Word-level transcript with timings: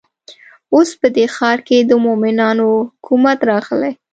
اوس 0.73 0.89
په 0.99 1.07
دې 1.15 1.25
ښار 1.35 1.59
کې 1.67 1.77
د 1.89 1.91
مؤمنانو 2.05 2.67
حکومت 2.89 3.39
راغلی. 3.51 3.91